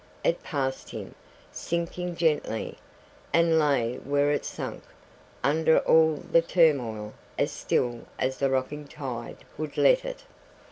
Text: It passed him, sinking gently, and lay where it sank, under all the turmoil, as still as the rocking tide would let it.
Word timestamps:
It 0.23 0.41
passed 0.41 0.89
him, 0.89 1.13
sinking 1.51 2.15
gently, 2.15 2.79
and 3.31 3.59
lay 3.59 3.97
where 3.97 4.31
it 4.31 4.45
sank, 4.45 4.81
under 5.43 5.77
all 5.77 6.15
the 6.15 6.41
turmoil, 6.41 7.13
as 7.37 7.51
still 7.51 8.07
as 8.17 8.39
the 8.39 8.49
rocking 8.49 8.87
tide 8.87 9.45
would 9.59 9.77
let 9.77 10.03
it. 10.03 10.23